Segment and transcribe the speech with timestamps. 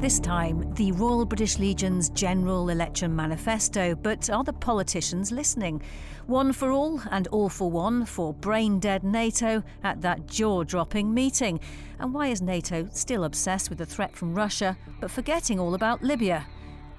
[0.00, 5.82] This time, the Royal British Legion's General Election Manifesto, but are the politicians listening?
[6.28, 11.12] One for all and all for one for brain dead NATO at that jaw dropping
[11.12, 11.58] meeting.
[11.98, 16.00] And why is NATO still obsessed with the threat from Russia but forgetting all about
[16.00, 16.46] Libya?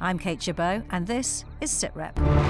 [0.02, 2.49] I'm Kate Chabot, and this is SITREP.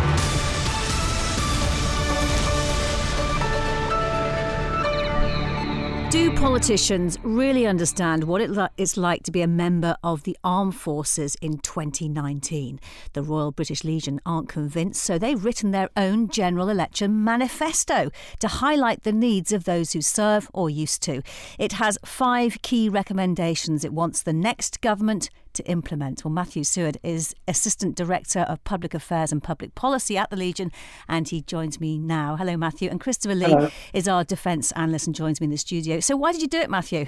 [6.10, 8.42] Do politicians really understand what
[8.78, 12.80] it's like to be a member of the armed forces in 2019?
[13.14, 18.10] The Royal British Legion aren't convinced, so they've written their own general election manifesto
[18.40, 21.22] to highlight the needs of those who serve or used to.
[21.60, 26.24] It has five key recommendations it wants the next government to implement.
[26.24, 30.72] Well, Matthew Seward is Assistant Director of Public Affairs and Public Policy at the Legion,
[31.08, 32.36] and he joins me now.
[32.36, 32.90] Hello, Matthew.
[32.90, 33.70] And Christopher Lee Hello.
[33.94, 36.00] is our defence analyst and joins me in the studio.
[36.00, 37.08] So, why did you do it, Matthew?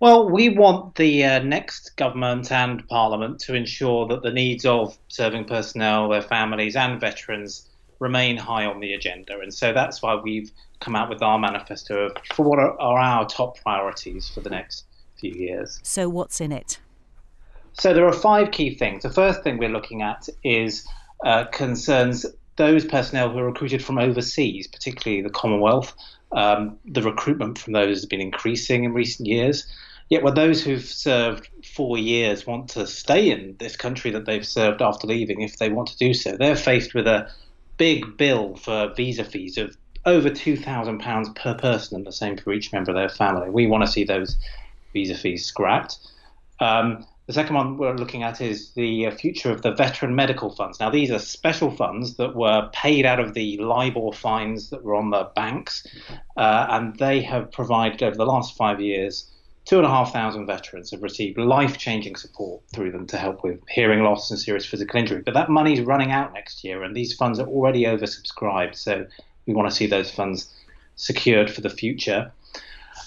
[0.00, 4.96] Well, we want the uh, next government and parliament to ensure that the needs of
[5.08, 9.40] serving personnel, their families, and veterans remain high on the agenda.
[9.40, 13.26] And so that's why we've come out with our manifesto for what are, are our
[13.26, 14.84] top priorities for the next
[15.16, 15.80] few years.
[15.82, 16.78] So, what's in it?
[17.72, 19.02] So there are five key things.
[19.02, 20.86] The first thing we're looking at is
[21.24, 25.94] uh, concerns those personnel who are recruited from overseas, particularly the Commonwealth.
[26.32, 29.66] Um, the recruitment from those has been increasing in recent years.
[30.10, 34.46] Yet, when those who've served four years want to stay in this country that they've
[34.46, 37.30] served after leaving, if they want to do so, they're faced with a
[37.76, 42.72] big bill for visa fees of over £2,000 per person, and the same for each
[42.72, 43.50] member of their family.
[43.50, 44.36] We want to see those
[44.94, 45.98] visa fees scrapped.
[46.60, 50.48] Um, the second one we're looking at is the uh, future of the veteran medical
[50.48, 50.80] funds.
[50.80, 54.94] Now, these are special funds that were paid out of the LIBOR fines that were
[54.94, 55.86] on the banks,
[56.38, 59.30] uh, and they have provided over the last five years.
[59.66, 63.44] Two and a half thousand veterans have received life changing support through them to help
[63.44, 65.20] with hearing loss and serious physical injury.
[65.22, 68.74] But that money is running out next year, and these funds are already oversubscribed.
[68.74, 69.06] So
[69.44, 70.50] we want to see those funds
[70.96, 72.32] secured for the future.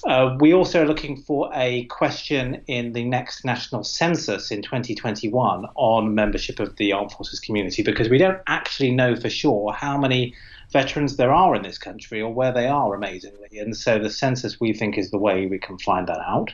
[0.07, 5.65] Uh, we also are looking for a question in the next national census in 2021
[5.75, 9.97] on membership of the armed forces community because we don't actually know for sure how
[9.97, 10.33] many
[10.71, 13.59] veterans there are in this country or where they are, amazingly.
[13.59, 16.51] And so the census, we think, is the way we can find that out.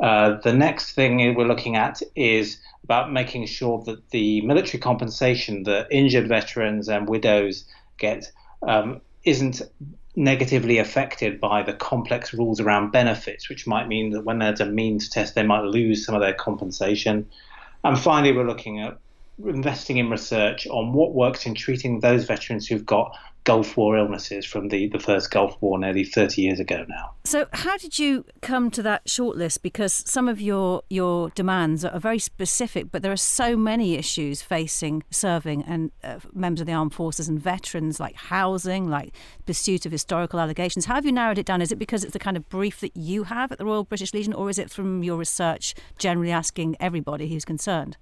[0.00, 5.64] Uh, the next thing we're looking at is about making sure that the military compensation
[5.64, 7.64] that injured veterans and widows
[7.98, 8.30] get
[8.62, 9.60] um, isn't
[10.18, 14.66] negatively affected by the complex rules around benefits, which might mean that when there's a
[14.66, 17.24] means test, they might lose some of their compensation.
[17.84, 18.98] And finally, we're looking at
[19.44, 23.16] investing in research on what works in treating those veterans who've got
[23.48, 27.14] Gulf War illnesses from the, the first Gulf War nearly 30 years ago now.
[27.24, 29.62] So, how did you come to that shortlist?
[29.62, 34.42] Because some of your, your demands are very specific, but there are so many issues
[34.42, 39.14] facing serving and uh, members of the armed forces and veterans, like housing, like
[39.46, 40.84] pursuit of historical allegations.
[40.84, 41.62] How have you narrowed it down?
[41.62, 44.12] Is it because it's the kind of brief that you have at the Royal British
[44.12, 47.96] Legion, or is it from your research generally asking everybody who's concerned?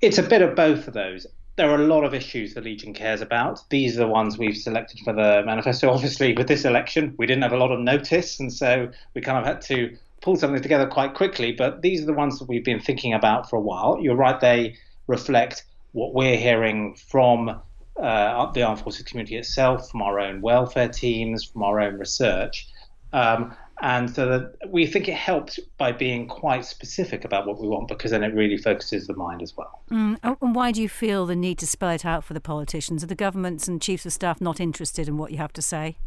[0.00, 2.92] It's a bit of both of those there are a lot of issues the Legion
[2.92, 3.60] cares about.
[3.70, 5.90] These are the ones we've selected for the manifesto.
[5.92, 9.38] Obviously, with this election, we didn't have a lot of notice, and so we kind
[9.38, 11.52] of had to pull something together quite quickly.
[11.52, 13.98] But these are the ones that we've been thinking about for a while.
[14.00, 17.60] You're right; they reflect what we're hearing from
[17.96, 22.66] uh, the armed forces community itself, from our own welfare teams, from our own research.
[23.12, 27.68] Um, and so that we think it helps by being quite specific about what we
[27.68, 29.82] want because then it really focuses the mind as well.
[29.90, 30.18] Mm.
[30.24, 33.04] Oh, and why do you feel the need to spell it out for the politicians?
[33.04, 35.98] Are the governments and chiefs of staff not interested in what you have to say?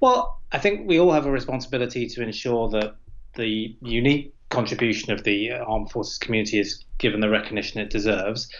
[0.00, 2.96] Well, I think we all have a responsibility to ensure that
[3.34, 8.50] the unique contribution of the armed forces community is given the recognition it deserves.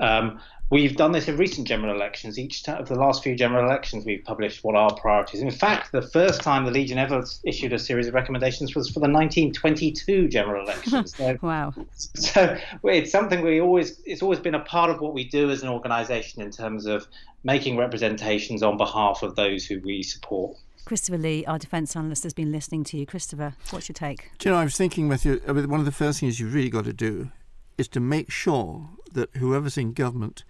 [0.00, 0.40] Um,
[0.70, 2.38] We've done this in recent general elections.
[2.38, 5.40] Each time, of the last few general elections, we've published what our priorities.
[5.40, 9.00] In fact, the first time the Legion ever issued a series of recommendations was for
[9.00, 11.14] the 1922 general elections.
[11.20, 11.74] So, wow!
[12.14, 15.62] So it's something we always it's always been a part of what we do as
[15.62, 17.06] an organisation in terms of
[17.42, 20.56] making representations on behalf of those who we support.
[20.84, 23.06] Christopher Lee, our defence analyst, has been listening to you.
[23.06, 24.30] Christopher, what's your take?
[24.38, 26.70] Do you know, I was thinking with you, one of the first things you've really
[26.70, 27.30] got to do
[27.76, 30.44] is to make sure that whoever's in government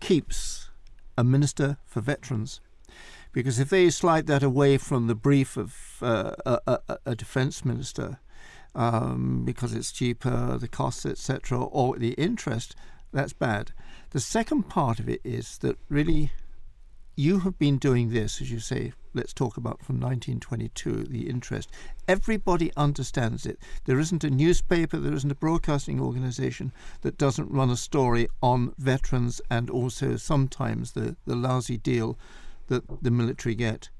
[0.00, 0.70] keeps
[1.16, 2.60] a minister for veterans.
[3.32, 7.64] Because if they slide that away from the brief of uh, a, a, a, defence
[7.64, 8.18] minister,
[8.74, 12.74] um, because it's cheaper, the costs, etc., or the interest,
[13.12, 13.72] that's bad.
[14.10, 16.32] The second part of it is that really
[17.18, 21.68] you have been doing this, as you say, let's talk about from 1922, the interest.
[22.06, 23.58] Everybody understands it.
[23.86, 28.72] There isn't a newspaper, there isn't a broadcasting organization that doesn't run a story on
[28.78, 32.16] veterans and also sometimes the, the lousy deal
[32.68, 33.90] that the military get.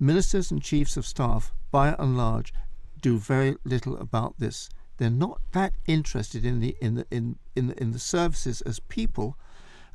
[0.00, 2.52] Ministers and chiefs of staff, by and large,
[3.00, 4.68] do very little about this.
[4.96, 9.38] They're not that interested in the in the in in in the services as people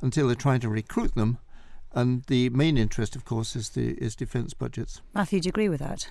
[0.00, 1.36] until they're trying to recruit them
[1.94, 5.00] and the main interest, of course, is the is defence budgets.
[5.14, 6.08] Matthew, do you agree with that?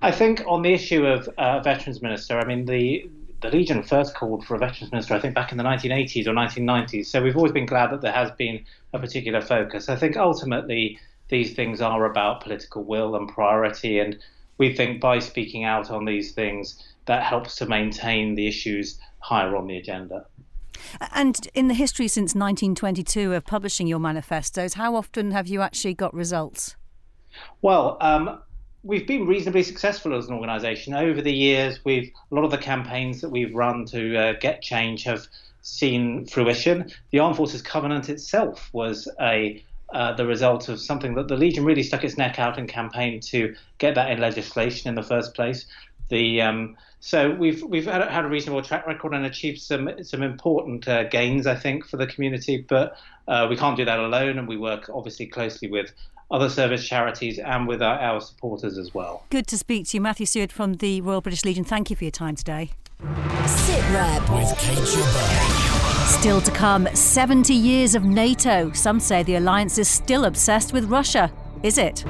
[0.00, 3.08] I think on the issue of uh, veterans minister, I mean the
[3.40, 6.32] the Legion first called for a veterans minister, I think, back in the 1980s or
[6.32, 7.06] 1990s.
[7.06, 9.88] So we've always been glad that there has been a particular focus.
[9.88, 10.98] I think ultimately
[11.28, 14.16] these things are about political will and priority, and
[14.58, 19.56] we think by speaking out on these things, that helps to maintain the issues higher
[19.56, 20.24] on the agenda.
[21.12, 25.94] And in the history since 1922 of publishing your manifestos, how often have you actually
[25.94, 26.76] got results?
[27.62, 28.40] Well, um,
[28.82, 31.80] we've been reasonably successful as an organisation over the years.
[31.84, 35.26] We've a lot of the campaigns that we've run to uh, get change have
[35.62, 36.90] seen fruition.
[37.10, 41.66] The Armed Forces Covenant itself was a uh, the result of something that the Legion
[41.66, 45.34] really stuck its neck out and campaigned to get that in legislation in the first
[45.34, 45.66] place.
[46.12, 50.22] The um, so we've we've had, had, a reasonable track record and achieved some some
[50.22, 52.66] important uh, gains, I think, for the community.
[52.68, 55.90] But uh, we can't do that alone, and we work obviously closely with
[56.30, 59.24] other service charities and with our, our supporters as well.
[59.30, 61.64] Good to speak to you, Matthew Stewart from the Royal British Legion.
[61.64, 62.72] Thank you for your time today.
[63.46, 64.86] Sit Rep with Kate
[66.20, 68.70] Still to come, 70 years of NATO.
[68.72, 71.32] Some say the alliance is still obsessed with Russia.
[71.62, 72.04] Is it?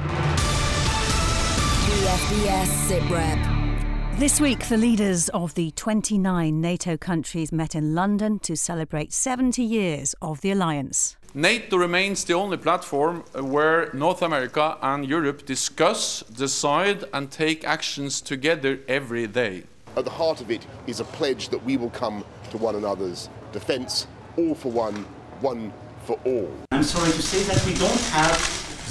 [1.87, 3.52] BFBS Sit Rep.
[4.19, 9.63] This week, the leaders of the 29 NATO countries met in London to celebrate 70
[9.63, 11.17] years of the alliance.
[11.33, 18.21] NATO remains the only platform where North America and Europe discuss, decide, and take actions
[18.21, 19.63] together every day.
[19.97, 23.29] At the heart of it is a pledge that we will come to one another's
[23.51, 24.05] defence,
[24.37, 25.07] all for one,
[25.41, 25.73] one
[26.05, 26.51] for all.
[26.71, 28.37] I'm sorry to say that we don't have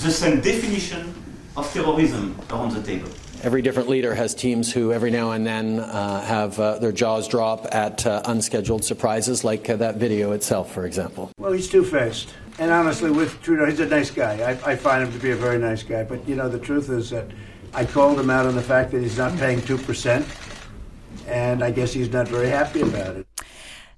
[0.03, 1.15] the same definition
[1.57, 3.09] of terrorism around the table.
[3.43, 7.27] Every different leader has teams who every now and then uh, have uh, their jaws
[7.27, 11.33] drop at uh, unscheduled surprises, like uh, that video itself, for example.
[11.39, 12.35] Well, he's two faced.
[12.61, 14.35] And honestly, with Trudeau, he's a nice guy.
[14.35, 16.05] I, I, find him to be a very nice guy.
[16.05, 17.27] But, you know, the truth is that
[17.75, 21.27] I called him out on the fact that he's not paying 2%.
[21.27, 23.27] And I guess he's not very happy about it.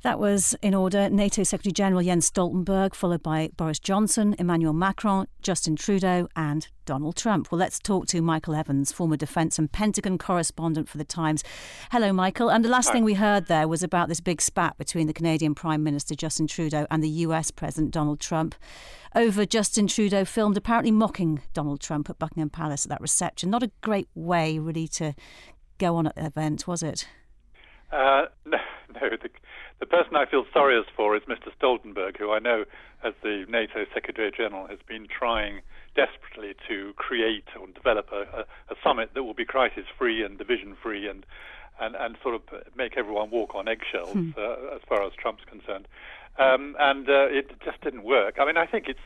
[0.04, 5.28] That was in order NATO Secretary General Jens Stoltenberg, followed by Boris Johnson, Emmanuel Macron,
[5.40, 7.50] Justin Trudeau, and Donald Trump.
[7.50, 11.42] Well, let's talk to Michael Evans, former Defence and Pentagon correspondent for The Times.
[11.90, 12.50] Hello, Michael.
[12.50, 12.92] And the last Hi.
[12.92, 16.48] thing we heard there was about this big spat between the Canadian Prime Minister Justin
[16.48, 18.54] Trudeau and the US President Donald Trump
[19.14, 23.48] over Justin Trudeau filmed apparently mocking Donald Trump at Buckingham Palace at that reception.
[23.48, 25.14] Not a great way, really, to
[25.78, 27.08] go on at the event, was it?
[27.90, 28.58] Uh, no,
[28.94, 29.08] no.
[29.10, 29.30] The,
[29.80, 31.50] the person I feel sorriest for is Mr.
[31.58, 32.64] Stoltenberg, who I know,
[33.02, 35.60] as the NATO Secretary General, has been trying
[35.94, 41.08] desperately to create or develop a, a, a summit that will be crisis-free and division-free
[41.08, 41.26] and,
[41.80, 42.42] and, and sort of
[42.76, 44.30] make everyone walk on eggshells hmm.
[44.36, 45.86] uh, as far as Trump's concerned.
[46.38, 48.36] Um, and uh, it just didn't work.
[48.40, 48.98] I mean, I think it's,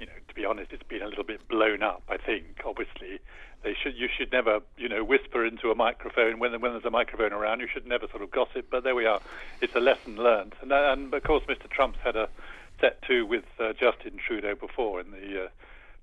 [0.00, 2.02] you know, to be honest, it's been a little bit blown up.
[2.08, 3.20] I think, obviously,
[3.62, 6.90] they should you should never you know whisper into a microphone when when there's a
[6.90, 7.60] microphone around.
[7.60, 8.68] You should never sort of gossip.
[8.70, 9.20] But there we are.
[9.60, 10.54] It's a lesson learned.
[10.62, 11.68] And, and of course, Mr.
[11.68, 12.28] Trump's had a
[12.80, 15.48] set to with uh, Justin Trudeau before in the uh,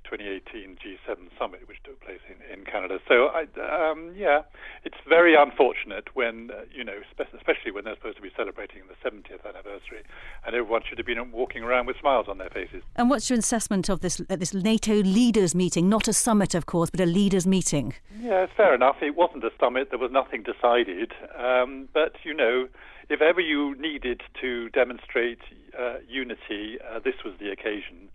[0.09, 2.99] 2018 G7 summit, which took place in, in Canada.
[3.07, 4.41] So, I, um, yeah,
[4.83, 9.09] it's very unfortunate when, uh, you know, especially when they're supposed to be celebrating the
[9.09, 10.03] 70th anniversary,
[10.45, 12.83] and everyone should have been walking around with smiles on their faces.
[12.95, 15.89] And what's your assessment of this, uh, this NATO leaders meeting?
[15.89, 17.93] Not a summit, of course, but a leaders meeting.
[18.21, 18.97] Yeah, fair enough.
[19.01, 21.11] It wasn't a summit, there was nothing decided.
[21.37, 22.67] Um, but, you know,
[23.09, 25.39] if ever you needed to demonstrate
[25.77, 28.09] uh, unity, uh, this was the occasion.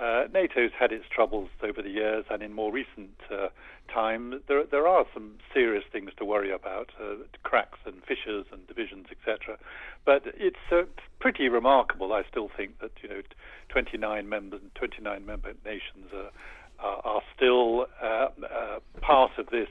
[0.00, 3.48] Uh, NATO's had its troubles over the years, and in more recent uh,
[3.92, 8.66] time, there, there are some serious things to worry about uh, cracks and fissures and
[8.66, 9.58] divisions, etc.
[10.06, 10.82] But it's uh,
[11.18, 13.20] pretty remarkable, I still think, that you know,
[13.68, 16.30] 29 member, 29 member nations are,
[16.78, 19.68] are, are still uh, uh, part of this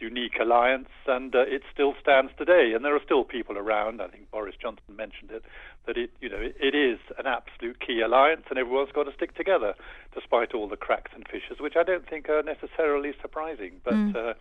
[0.00, 2.72] unique alliance, and uh, it still stands today.
[2.74, 4.00] And there are still people around.
[4.00, 5.44] I think Boris Johnson mentioned it
[5.88, 9.34] that it, you know, it is an absolute key alliance, and everyone's got to stick
[9.34, 9.74] together,
[10.14, 13.80] despite all the cracks and fissures, which I don't think are necessarily surprising.
[13.82, 14.14] But mm.
[14.14, 14.34] uh,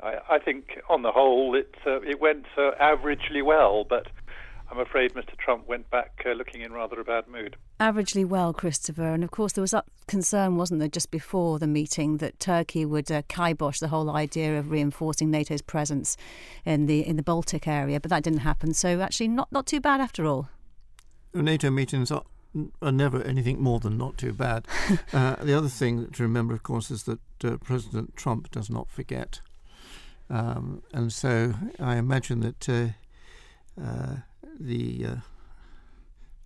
[0.00, 3.84] I, I, think, on the whole, it uh, it went uh, averagely well.
[3.84, 4.06] But
[4.70, 5.36] I'm afraid Mr.
[5.36, 7.56] Trump went back uh, looking in rather a bad mood.
[7.80, 9.08] Averagely well, Christopher.
[9.08, 12.84] And of course, there was that concern, wasn't there, just before the meeting, that Turkey
[12.84, 16.16] would uh, kibosh the whole idea of reinforcing NATO's presence
[16.64, 17.98] in the in the Baltic area.
[17.98, 18.74] But that didn't happen.
[18.74, 20.48] So actually, not not too bad after all.
[21.34, 22.24] NATO meetings are,
[22.80, 24.66] are never anything more than not too bad.
[25.12, 28.90] uh, the other thing to remember, of course, is that uh, President Trump does not
[28.90, 29.40] forget.
[30.30, 32.88] Um, and so I imagine that uh,
[33.80, 34.16] uh
[34.58, 35.16] the uh,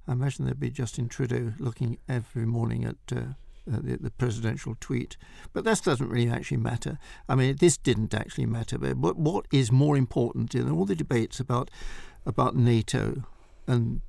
[0.09, 3.35] I imagine there'd be Justin Trudeau looking every morning at uh,
[3.67, 5.19] the, the, presidential tweet.
[5.53, 6.99] But that doesn't really actually matter.
[7.29, 8.79] I mean, this didn't actually matter.
[8.79, 11.71] But what, what is more important in all the debates about
[12.25, 13.25] about NATO
[13.67, 14.01] and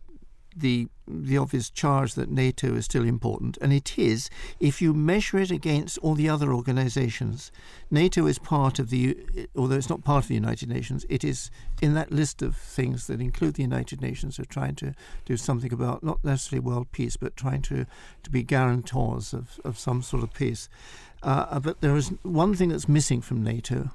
[0.55, 4.29] the the obvious charge that NATO is still important, and it is
[4.59, 7.51] if you measure it against all the other organisations.
[7.89, 9.17] NATO is part of the,
[9.55, 11.49] although it's not part of the United Nations, it is
[11.81, 14.93] in that list of things that include the United Nations are trying to
[15.25, 17.87] do something about not necessarily world peace, but trying to
[18.21, 20.69] to be guarantors of, of some sort of peace.
[21.23, 23.89] Uh, but there is one thing that's missing from NATO,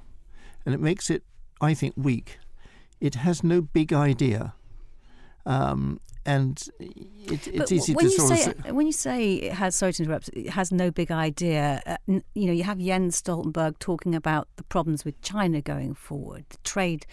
[0.67, 1.23] and it makes it,
[1.61, 2.39] I think, weak.
[3.01, 4.55] It has no big idea.
[5.47, 8.77] Um, and it, it's easy when to you sort say, of.
[8.77, 12.47] When you say it has, sorry to interrupt, it has no big idea, uh, you
[12.47, 17.07] know, you have Jens Stoltenberg talking about the problems with China going forward, the trade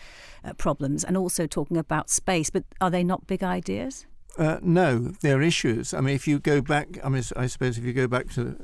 [0.43, 4.05] uh, problems, and also talking about space, but are they not big ideas?
[4.37, 5.93] Uh, no, they're issues.
[5.93, 8.57] I mean, if you go back, I mean, I suppose if you go back to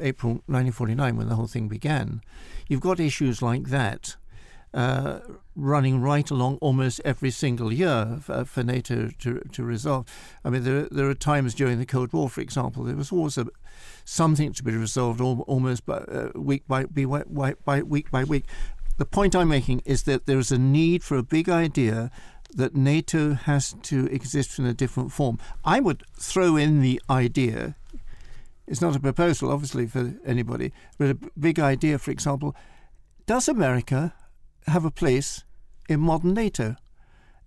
[0.00, 2.20] April 1949 when the whole thing began,
[2.68, 4.16] you've got issues like that
[4.74, 5.20] uh,
[5.54, 10.06] running right along almost every single year for, for, NATO to, to resolve.
[10.44, 13.38] I mean, there, there are times during the Cold War, for example, there was always
[13.38, 13.46] a,
[14.04, 18.46] something to be resolved almost by, uh, week by, by, by week by week.
[18.96, 22.10] The point I'm making is that there is a need for a big idea
[22.52, 25.38] that NATO has to exist in a different form.
[25.64, 27.76] I would throw in the idea,
[28.66, 32.56] it's not a proposal, obviously, for anybody, but a big idea, for example,
[33.26, 34.14] does America
[34.66, 35.44] have a place
[35.88, 36.76] in modern NATO.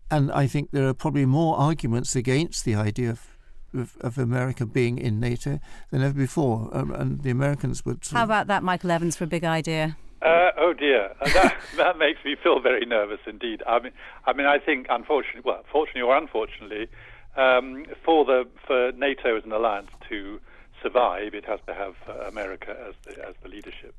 [0.09, 3.37] And I think there are probably more arguments against the idea of,
[3.73, 5.59] of, of America being in NATO
[5.91, 6.69] than ever before.
[6.71, 8.05] Um, and the Americans would.
[8.11, 9.97] How about that, Michael Evans, for a big idea?
[10.21, 13.61] Uh, oh dear, uh, that that makes me feel very nervous indeed.
[13.67, 13.91] I mean,
[14.25, 16.87] I mean, I think unfortunately, well, fortunately or unfortunately,
[17.35, 20.39] um, for the for NATO as an alliance to
[20.81, 23.93] survive, it has to have uh, America as the as the leadership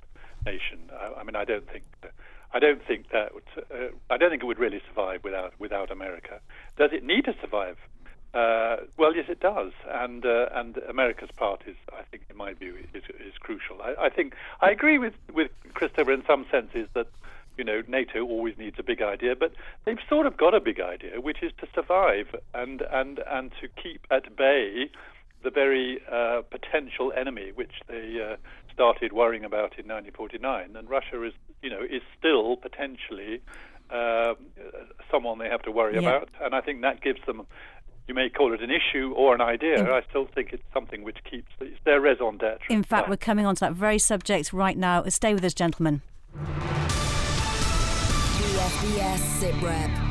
[0.44, 0.90] nation.
[0.98, 1.84] I, I mean, I don't think.
[2.52, 3.32] I don't think that
[3.70, 6.40] uh, I don't think it would really survive without without America.
[6.76, 7.76] Does it need to survive?
[8.34, 12.52] Uh, well, yes, it does, and uh, and America's part is, I think, in my
[12.52, 13.80] view, is, is crucial.
[13.82, 17.06] I, I think I agree with with Christopher in some senses that
[17.56, 19.52] you know NATO always needs a big idea, but
[19.84, 23.68] they've sort of got a big idea, which is to survive and and and to
[23.82, 24.90] keep at bay
[25.62, 28.36] very uh, potential enemy which they uh,
[28.72, 33.40] started worrying about in 1949, and Russia is, you know, is still potentially
[33.90, 34.34] uh,
[35.10, 36.00] someone they have to worry yeah.
[36.00, 37.46] about, and I think that gives them.
[38.06, 39.80] You may call it an issue or an idea.
[39.80, 42.62] In, I still think it's something which keeps it's their raison d'être.
[42.70, 45.04] In fact, we're coming on to that very subject right now.
[45.08, 46.00] Stay with us, gentlemen.
[48.40, 50.07] BFBS SITREP.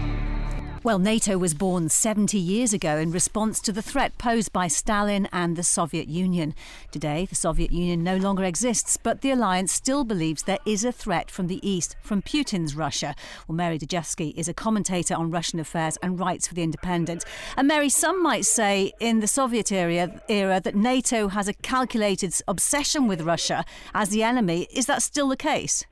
[0.88, 5.27] Well, NATO was born 70 years ago in response to the threat posed by Stalin
[5.34, 6.56] and the Soviet Union.
[6.91, 10.94] Today, the Soviet Union no longer exists, but the alliance still believes there is a
[10.94, 13.15] threat from the east, from Putin's Russia.
[13.50, 17.25] Well, Mary Dejevsky is a commentator on Russian affairs and writes for The Independent.
[17.58, 22.34] And Mary, some might say in the Soviet era, era that NATO has a calculated
[22.48, 24.70] obsession with Russia as the enemy.
[24.72, 25.84] Is that still the case?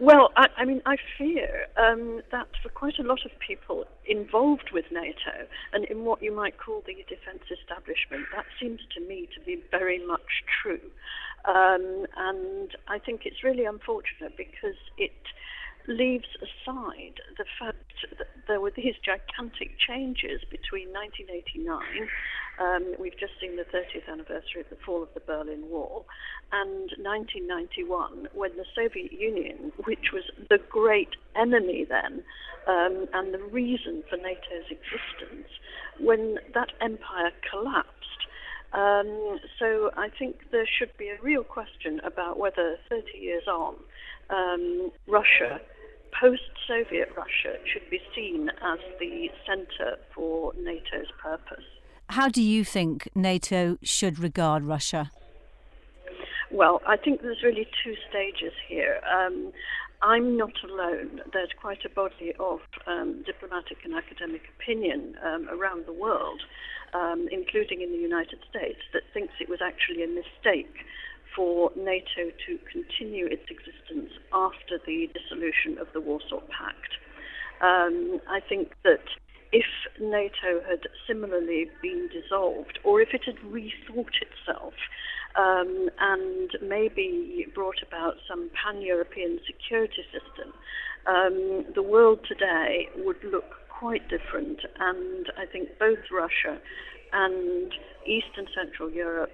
[0.00, 4.70] Well, I, I mean, I fear um, that for quite a lot of people involved
[4.72, 9.28] with NATO and in what you might call the defence establishment, that seems to me
[9.34, 10.80] to be very much true.
[11.44, 15.12] Um, and I think it's really unfortunate because it
[15.86, 22.08] leaves aside the fact that there were these gigantic changes between 1989,
[22.58, 26.06] um, we've just seen the 30th anniversary of the fall of the Berlin Wall,
[26.52, 32.22] and 1991, when the Soviet Union, which was the great enemy then,
[32.66, 35.48] um, and the reason for NATO's existence,
[36.00, 37.90] when that empire collapsed.
[38.72, 43.76] Um, so I think there should be a real question about whether 30 years on,
[44.30, 45.60] um, Russia
[46.20, 51.64] post Soviet Russia should be seen as the centre for NATO's purpose.
[52.10, 55.10] How do you think NATO should regard Russia?
[56.50, 59.00] Well, I think there's really two stages here.
[59.10, 59.52] Um,
[60.02, 61.22] I'm not alone.
[61.32, 66.42] There's quite a body of um, diplomatic and academic opinion um, around the world,
[66.92, 70.84] um, including in the United States, that thinks it was actually a mistake
[71.34, 76.92] for NATO to continue its existence after the dissolution of the Warsaw Pact.
[77.60, 79.04] Um, I think that
[79.52, 79.66] if
[80.00, 84.74] NATO had similarly been dissolved, or if it had rethought itself,
[85.36, 90.52] um, and maybe brought about some pan European security system,
[91.06, 94.60] um, the world today would look quite different.
[94.78, 96.58] And I think both Russia
[97.12, 97.72] and
[98.06, 99.30] East and Central Europe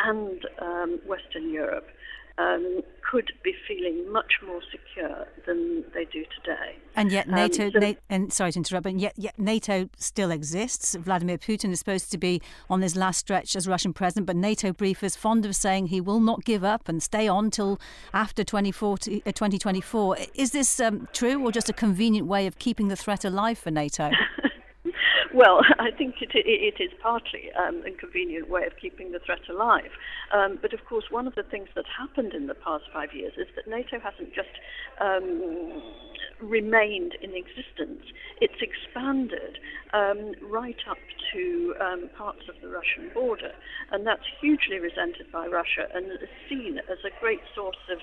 [0.00, 1.88] and um, Western Europe
[2.36, 6.74] um, could be feeling much more secure than they do today.
[6.96, 10.32] And yet Um, NATO, so- Na- and sorry to interrupt, but yet, yet NATO still
[10.32, 10.96] exists.
[10.96, 14.72] Vladimir Putin is supposed to be on his last stretch as Russian president, but NATO
[14.72, 17.78] briefers fond of saying he will not give up and stay on till
[18.12, 20.16] after 2040, uh, 2024.
[20.34, 23.70] Is this um, true or just a convenient way of keeping the threat alive for
[23.70, 24.10] NATO?
[25.34, 29.42] Well, I think it, it is partly um, a convenient way of keeping the threat
[29.50, 29.90] alive.
[30.32, 33.32] Um, but of course, one of the things that happened in the past five years
[33.36, 34.54] is that NATO hasn't just
[35.00, 35.82] um,
[36.40, 38.04] remained in existence,
[38.40, 39.58] it's expanded
[39.92, 40.98] um, right up
[41.32, 43.52] to um, parts of the Russian border.
[43.90, 47.98] And that's hugely resented by Russia and is seen as a great source of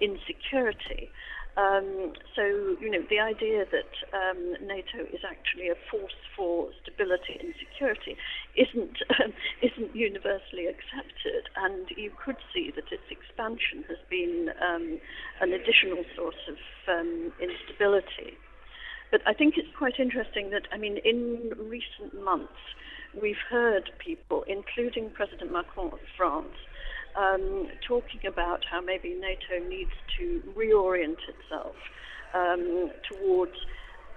[0.00, 1.10] insecurity.
[1.56, 7.40] Um, so, you know, the idea that um, NATO is actually a force for stability
[7.40, 8.16] and security
[8.56, 9.32] isn't um,
[9.62, 15.00] isn't universally accepted, and you could see that its expansion has been um,
[15.40, 16.58] an additional source of
[16.92, 18.36] um, instability.
[19.10, 22.60] But I think it's quite interesting that, I mean, in recent months,
[23.20, 26.52] we've heard people, including President Macron of France,
[27.16, 31.76] um, talking about how maybe NATO needs to reorient itself
[32.34, 33.54] um, towards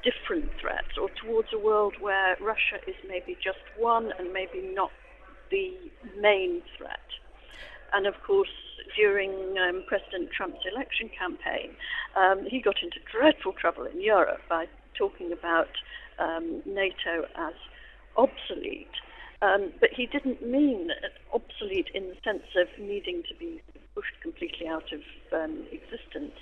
[0.04, 4.92] different threats or towards a world where Russia is maybe just one and maybe not
[5.52, 5.74] the
[6.20, 7.00] main threat.
[7.94, 8.50] And of course,
[8.96, 11.72] during um, President Trump's election campaign,
[12.16, 15.70] um, he got into dreadful trouble in Europe by talking about
[16.20, 17.54] um, NATO as
[18.16, 18.88] obsolete.
[19.42, 20.90] Um, but he didn't mean
[21.34, 23.62] obsolete in the sense of needing to be
[23.96, 25.02] pushed completely out of
[25.34, 26.34] um, existence.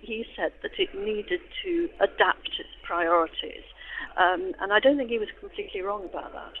[0.00, 3.64] He said that it needed to adapt its priorities.
[4.16, 6.52] Um, and I don't think he was completely wrong about that.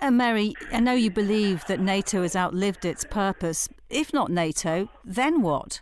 [0.00, 3.68] Uh, Mary, I know you believe that NATO has outlived its purpose.
[3.90, 5.80] If not NATO, then what?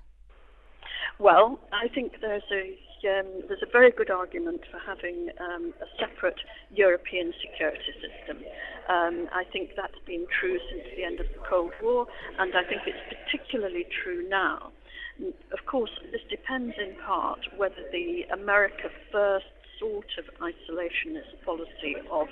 [1.18, 5.87] Well, I think there's a um, there's a very good argument for having um, a
[5.99, 8.45] separate European security system.
[8.89, 12.07] Um, I think that's been true since the end of the Cold War,
[12.39, 14.73] and I think it's particularly true now.
[15.53, 19.47] Of course, this depends in part whether the America First
[19.81, 22.29] sort of isolationist policy of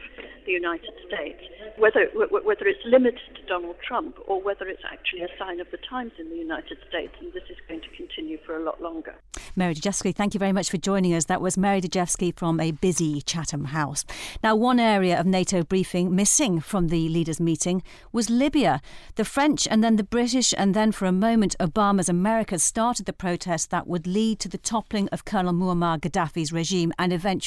[0.46, 1.40] the United States,
[1.78, 5.58] whether wh- wh- whether it's limited to Donald Trump or whether it's actually a sign
[5.60, 8.62] of the times in the United States, and this is going to continue for a
[8.62, 9.14] lot longer.
[9.56, 11.24] Mary Dejevsky, thank you very much for joining us.
[11.24, 14.04] That was Mary Dejevsky from a busy Chatham House.
[14.42, 17.82] Now, one area of NATO briefing missing from the leaders' meeting
[18.12, 18.80] was Libya.
[19.16, 23.12] The French and then the British, and then for a moment, Obama's America started the
[23.12, 27.37] protest that would lead to the toppling of Colonel Muammar Gaddafi's regime and eventually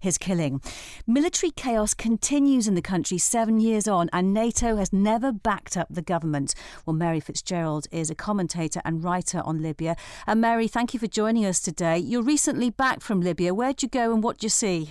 [0.00, 0.60] his killing.
[1.06, 5.88] Military chaos continues in the country seven years on, and NATO has never backed up
[5.90, 6.54] the government.
[6.84, 9.96] Well, Mary Fitzgerald is a commentator and writer on Libya.
[10.26, 11.98] And Mary, thank you for joining us today.
[11.98, 13.54] You're recently back from Libya.
[13.54, 14.90] Where'd you go and what did you see?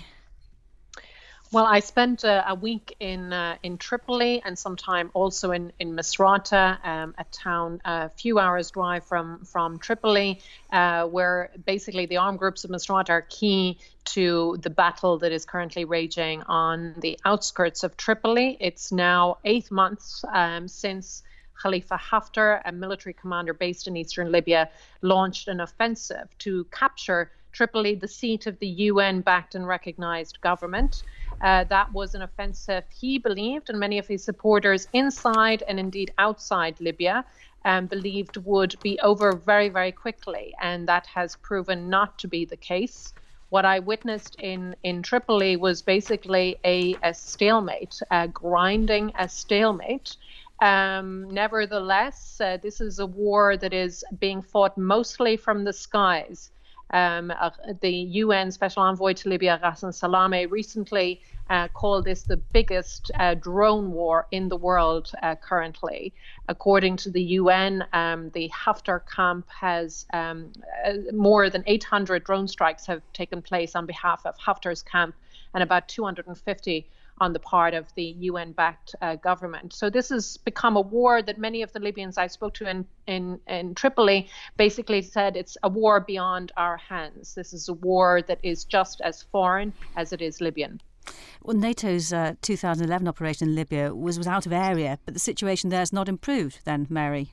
[1.55, 5.71] Well, I spent uh, a week in uh, in Tripoli and some time also in
[5.79, 10.41] in Misrata, um, a town a few hours drive from from Tripoli,
[10.73, 13.79] uh, where basically the armed groups of Misrata are key
[14.15, 18.57] to the battle that is currently raging on the outskirts of Tripoli.
[18.59, 21.23] It's now eight months um, since.
[21.63, 24.69] Khalifa Haftar, a military commander based in eastern Libya,
[25.01, 31.03] launched an offensive to capture Tripoli, the seat of the UN backed and recognized government.
[31.39, 36.11] Uh, that was an offensive he believed, and many of his supporters inside and indeed
[36.17, 37.23] outside Libya
[37.63, 40.53] um, believed would be over very, very quickly.
[40.61, 43.13] And that has proven not to be the case.
[43.49, 50.17] What I witnessed in, in Tripoli was basically a, a stalemate, uh, grinding a stalemate.
[50.61, 56.51] Um, nevertheless, uh, this is a war that is being fought mostly from the skies.
[56.91, 57.50] Um, uh,
[57.82, 63.36] the UN Special Envoy to Libya, Ghassan Salamé, recently uh, called this the biggest uh,
[63.36, 66.13] drone war in the world uh, currently.
[66.48, 70.52] According to the UN, um, the Haftar camp has um,
[70.86, 75.15] uh, more than 800 drone strikes have taken place on behalf of Haftar's camp,
[75.54, 76.88] and about 250
[77.19, 79.73] on the part of the UN backed uh, government.
[79.73, 82.86] So this has become a war that many of the Libyans I spoke to in,
[83.08, 87.34] in, in Tripoli basically said it's a war beyond our hands.
[87.34, 90.82] This is a war that is just as foreign as it is Libyan.
[91.43, 95.69] Well, NATO's uh, 2011 operation in Libya was, was out of area, but the situation
[95.69, 97.32] there has not improved then, Mary.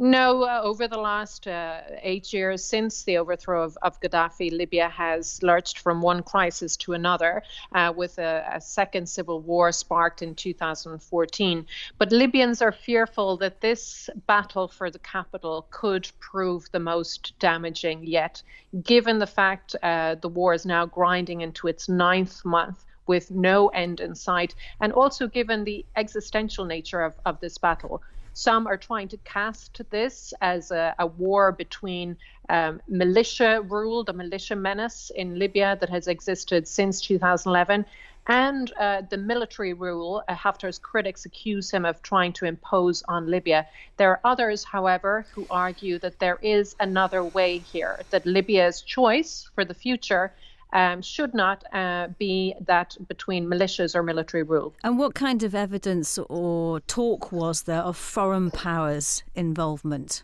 [0.00, 4.88] No, uh, over the last uh, eight years since the overthrow of, of, Gaddafi, Libya
[4.88, 7.42] has lurched from one crisis to another,
[7.74, 11.66] uh, with a, a, second civil war sparked in 2014.
[11.98, 18.06] But Libyans are fearful that this battle for the capital could prove the most damaging
[18.06, 18.40] yet,
[18.84, 23.66] given the fact uh, the war is now grinding into its ninth month with no
[23.70, 28.00] end in sight, and also given the existential nature of, of this battle.
[28.32, 32.16] Some are trying to cast this as a, a war between
[32.48, 37.84] um, militia rule, the militia menace in Libya that has existed since 2011,
[38.28, 40.22] and uh, the military rule.
[40.28, 43.66] Uh, Haftar's critics accuse him of trying to impose on Libya.
[43.96, 49.48] There are others, however, who argue that there is another way here, that Libya's choice
[49.54, 50.32] for the future
[50.72, 54.74] um, should not uh, be that between militias or military rule.
[54.84, 60.22] And what kind of evidence or talk was there of foreign powers' involvement?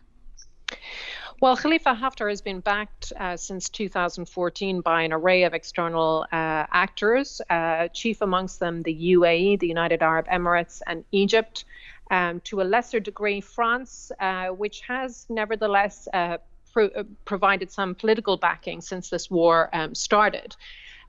[1.41, 6.67] Well, Khalifa Haftar has been backed uh, since 2014 by an array of external uh,
[6.73, 11.65] actors, uh, chief amongst them the UAE, the United Arab Emirates, and Egypt.
[12.11, 16.37] Um, to a lesser degree, France, uh, which has nevertheless uh,
[16.75, 20.55] pro- uh, provided some political backing since this war um, started.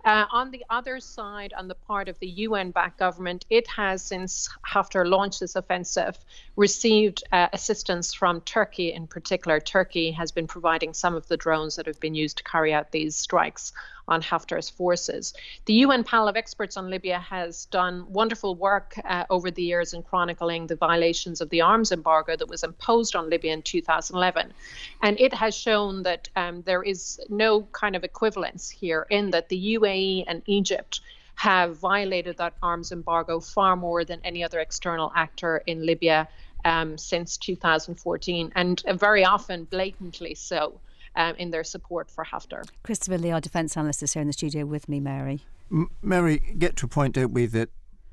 [0.05, 4.03] Uh, on the other side, on the part of the UN backed government, it has,
[4.03, 6.15] since Haftar launched this offensive,
[6.55, 9.59] received uh, assistance from Turkey in particular.
[9.59, 12.91] Turkey has been providing some of the drones that have been used to carry out
[12.91, 13.73] these strikes
[14.07, 15.33] on Haftar's forces.
[15.65, 19.93] The UN panel of experts on Libya has done wonderful work uh, over the years
[19.93, 24.53] in chronicling the violations of the arms embargo that was imposed on Libya in 2011.
[25.01, 29.49] And it has shown that um, there is no kind of equivalence here in that
[29.49, 31.01] the UAE and Egypt
[31.35, 36.27] have violated that arms embargo far more than any other external actor in Libya
[36.63, 40.79] um, since 2014, and very often blatantly so
[41.15, 42.63] um, in their support for Haftar.
[42.83, 45.41] Christopher Lee, our defence analyst, is here in the studio with me, Mary.
[45.71, 47.69] M- Mary, get to a point, don't we, that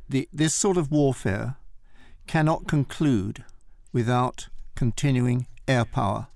[0.09, 1.57] the, this sort of warfare
[2.27, 3.45] cannot conclude
[3.93, 6.29] without continuing air power.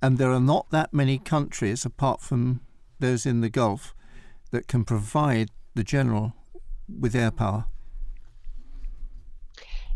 [0.00, 2.60] And there are not that many countries, apart from
[3.00, 3.94] those in the Gulf,
[4.50, 6.34] that can provide the general
[6.88, 7.66] with air power.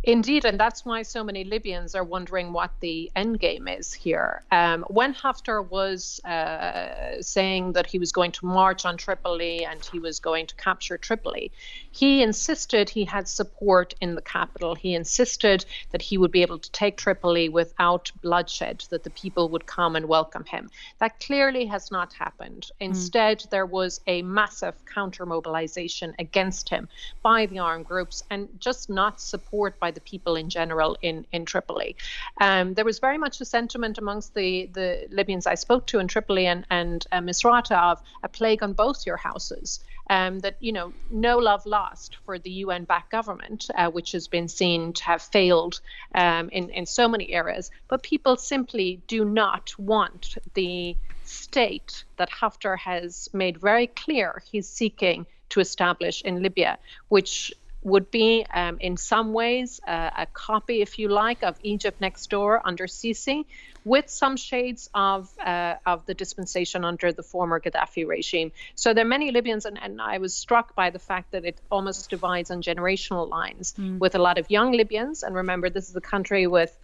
[0.08, 4.42] Indeed, and that's why so many Libyans are wondering what the end game is here.
[4.50, 9.84] Um, when Haftar was uh, saying that he was going to march on Tripoli and
[9.84, 11.52] he was going to capture Tripoli,
[11.90, 14.74] he insisted he had support in the capital.
[14.74, 19.50] He insisted that he would be able to take Tripoli without bloodshed, that the people
[19.50, 20.70] would come and welcome him.
[21.00, 22.70] That clearly has not happened.
[22.78, 22.84] Hmm.
[22.84, 23.50] Instead, mm.
[23.50, 26.88] there was a massive counter mobilization against him
[27.22, 31.26] by the armed groups and just not support by by the people in general in,
[31.32, 31.96] in Tripoli.
[32.40, 36.06] Um, there was very much a sentiment amongst the, the Libyans I spoke to in
[36.06, 39.80] Tripoli and, and uh, Misrata of a plague on both your houses.
[40.10, 44.48] Um, that you know no love lost for the UN-backed government, uh, which has been
[44.48, 45.82] seen to have failed
[46.14, 47.70] um, in in so many areas.
[47.88, 54.66] But people simply do not want the state that Haftar has made very clear he's
[54.66, 57.52] seeking to establish in Libya, which
[57.82, 62.28] would be, um, in some ways, uh, a copy, if you like, of Egypt next
[62.28, 63.44] door under Sisi,
[63.84, 68.52] with some shades of uh, of the dispensation under the former Gaddafi regime.
[68.74, 71.60] So there are many Libyans, and, and I was struck by the fact that it
[71.70, 73.98] almost divides on generational lines, mm.
[73.98, 75.22] with a lot of young Libyans.
[75.22, 76.76] And remember, this is a country with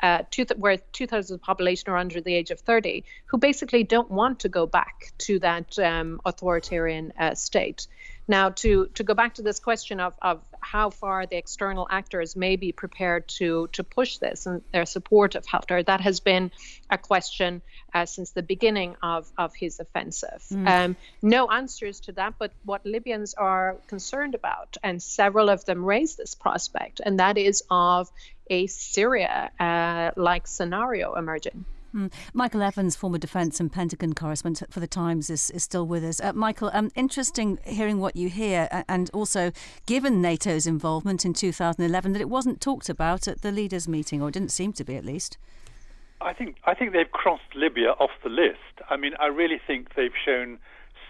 [0.00, 3.04] uh, two th- where two thirds of the population are under the age of 30,
[3.26, 7.86] who basically don't want to go back to that um, authoritarian uh, state.
[8.28, 12.36] Now, to, to go back to this question of, of how far the external actors
[12.36, 16.50] may be prepared to, to push this and their support of Haftar, that has been
[16.90, 17.62] a question
[17.94, 20.44] uh, since the beginning of, of his offensive.
[20.52, 20.68] Mm.
[20.68, 25.82] Um, no answers to that, but what Libyans are concerned about, and several of them
[25.84, 28.10] raise this prospect, and that is of
[28.50, 31.64] a Syria uh, like scenario emerging.
[31.94, 32.12] Mm.
[32.34, 36.20] Michael Evans, former Defence and Pentagon correspondent for The Times, is, is still with us.
[36.20, 39.52] Uh, Michael, um, interesting hearing what you hear, and also
[39.86, 44.30] given NATO's involvement in 2011, that it wasn't talked about at the leaders' meeting, or
[44.30, 45.38] didn't seem to be at least.
[46.20, 48.58] I think I think they've crossed Libya off the list.
[48.90, 50.58] I mean, I really think they've shown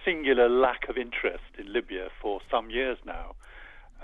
[0.05, 3.35] singular lack of interest in Libya for some years now.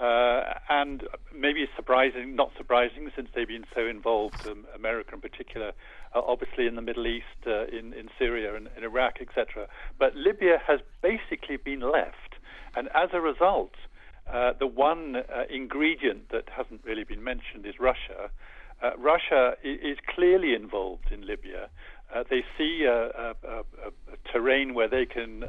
[0.01, 5.73] Uh, and maybe surprising, not surprising, since they've been so involved, um, America in particular,
[6.15, 9.69] uh, obviously in the Middle East, uh, in, in Syria and in Iraq, etc.
[9.99, 12.35] But Libya has basically been left.
[12.77, 13.75] And as a result,
[14.33, 18.31] uh, the one uh, ingredient that hasn't really been mentioned is Russia.
[18.83, 21.69] Uh, Russia is clearly involved in Libya.
[22.31, 25.45] they see a, a, a, a, terrain where they can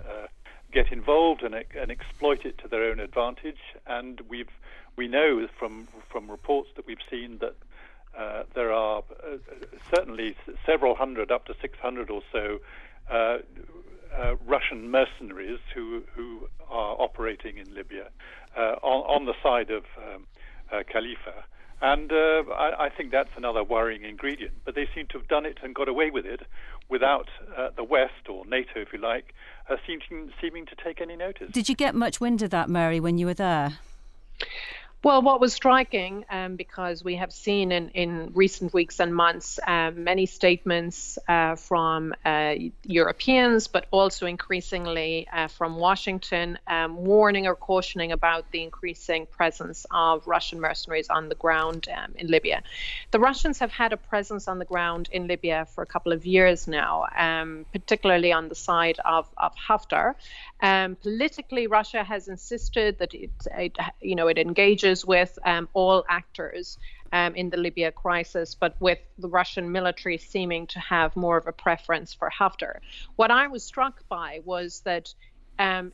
[0.75, 3.63] get involved and, and exploit it to their own advantage.
[3.87, 4.51] And we've
[4.97, 7.55] we know from from reports that we've seen that
[8.17, 9.37] uh, there are uh,
[9.93, 10.35] certainly
[10.65, 12.59] several hundred, up to 600 or so,
[13.11, 13.37] uh,
[14.17, 18.09] uh, Russian mercenaries who who are operating in Libya
[18.57, 20.27] uh, on, on the side of um,
[20.71, 21.45] uh, Khalifa.
[21.81, 24.53] And uh, I, I, think that's another worrying ingredient.
[24.63, 26.41] But they seem to have done it and got away with it
[26.89, 29.33] without uh, the West, or NATO if you like,
[29.69, 31.51] uh, seeming, seeming to take any notice.
[31.51, 33.79] Did you get much wind of that, Mary, when you were there?
[35.05, 39.59] Well, what was striking, um, because we have seen in, in recent weeks and months
[39.67, 47.45] um, many statements uh, from uh, Europeans, but also increasingly uh, from Washington, um, warning
[47.45, 52.63] or cautioning about the increasing presence of Russian mercenaries on the ground um, in Libya.
[53.11, 56.25] The Russians have had a presence on the ground in Libya for a couple of
[56.25, 60.15] years now, um, particularly on the side of, of Haftar.
[60.61, 66.05] Um, politically, Russia has insisted that it, it you know, it engages with um, all
[66.07, 66.77] actors
[67.11, 71.47] um, in the Libya crisis, but with the Russian military seeming to have more of
[71.47, 72.79] a preference for Haftar.
[73.15, 75.13] What I was struck by was that
[75.57, 75.93] um,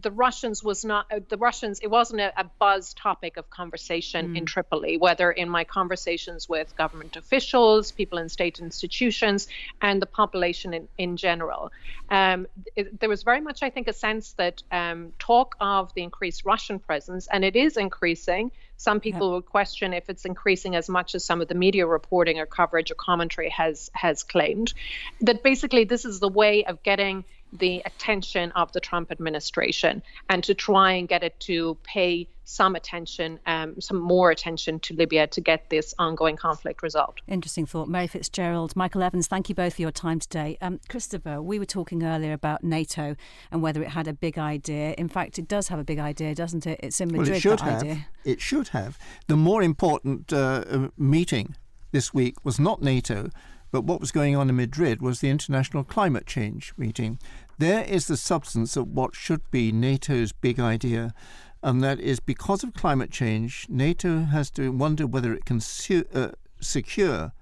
[0.00, 1.80] the Russians was not uh, the Russians.
[1.80, 4.38] It wasn't a, a buzz topic of conversation mm.
[4.38, 4.96] in Tripoli.
[4.96, 9.48] Whether in my conversations with government officials, people in state institutions,
[9.80, 11.70] and the population in in general,
[12.10, 16.02] um, it, there was very much, I think, a sense that um, talk of the
[16.02, 18.50] increased Russian presence, and it is increasing.
[18.76, 19.34] Some people yeah.
[19.34, 22.90] would question if it's increasing as much as some of the media reporting or coverage
[22.90, 24.74] or commentary has has claimed.
[25.20, 30.42] That basically this is the way of getting the attention of the Trump administration and
[30.44, 35.26] to try and get it to pay some attention, um, some more attention to Libya
[35.28, 37.22] to get this ongoing conflict resolved.
[37.28, 37.88] Interesting thought.
[37.88, 40.58] Mary Fitzgerald, Michael Evans, thank you both for your time today.
[40.60, 43.16] Um, Christopher, we were talking earlier about NATO
[43.50, 44.94] and whether it had a big idea.
[44.98, 46.80] In fact, it does have a big idea, doesn't it?
[46.82, 47.82] It's in Madrid, well, it should have.
[47.82, 48.06] idea.
[48.24, 48.98] It should have.
[49.28, 51.56] The more important uh, uh meeting
[51.92, 53.30] this week was not NATO,
[53.72, 57.18] but what was going on in Madrid was the International Climate Change meeting.
[57.58, 61.14] There is the substance of what should be NATO's big idea,
[61.62, 66.06] and that is because of climate change, NATO has to wonder whether it can su-
[66.12, 67.32] uh, secure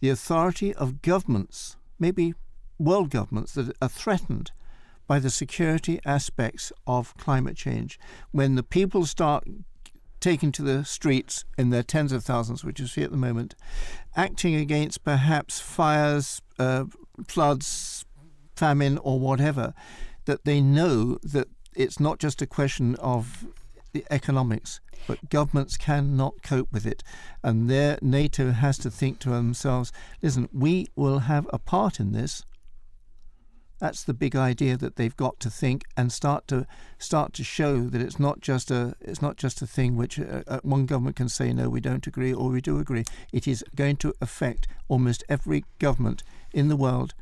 [0.00, 2.34] the authority of governments, maybe
[2.78, 4.52] world governments, that are threatened
[5.06, 7.98] by the security aspects of climate change.
[8.30, 9.44] When the people start
[10.20, 13.54] taking to the streets in their tens of thousands, which you see at the moment,
[14.16, 16.84] acting against perhaps fires, uh,
[17.26, 18.04] floods,
[18.58, 19.72] famine or whatever,
[20.24, 23.46] that they know that it's not just a question of
[23.92, 27.02] the economics, but governments cannot cope with it.
[27.42, 29.92] And there, NATO has to think to themselves
[30.22, 32.44] listen, we will have a part in this.
[33.78, 36.66] That's the big idea that they've got to think and start to
[36.98, 40.42] start to show that it's not just a it's not just a thing which uh,
[40.48, 43.04] uh one government can say no we don't agree or we do agree.
[43.32, 47.14] It is going to affect almost every government in the world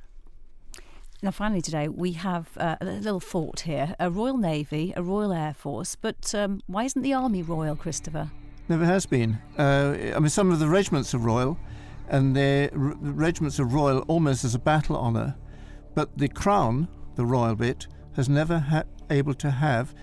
[1.23, 5.33] now, finally, today we have uh, a little thought here a Royal Navy, a Royal
[5.33, 8.31] Air Force, but um, why isn't the Army royal, Christopher?
[8.69, 9.39] Never has been.
[9.59, 11.59] Uh, I mean, some of the regiments are royal,
[12.09, 15.37] and the r- regiments are royal almost as a battle honour,
[15.95, 19.95] but the Crown, the royal bit, has never ha- able to have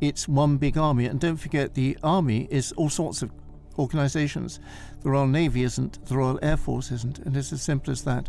[0.00, 1.06] its one big army.
[1.06, 3.32] And don't forget, the army is all sorts of
[3.78, 4.60] organisations.
[5.02, 8.28] The Royal Navy isn't, the Royal Air Force isn't, and it's as simple as that.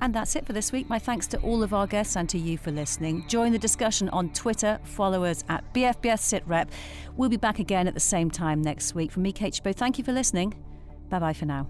[0.00, 0.88] And that's it for this week.
[0.88, 3.24] My thanks to all of our guests and to you for listening.
[3.28, 4.78] Join the discussion on Twitter.
[4.82, 6.68] Follow us at BFBS SitRep.
[7.16, 9.12] We'll be back again at the same time next week.
[9.12, 10.54] From me, Kate Chabot, thank you for listening.
[11.10, 11.66] Bye bye for now.